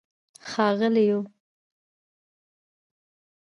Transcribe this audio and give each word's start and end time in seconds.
ښاغلیو 0.49 1.19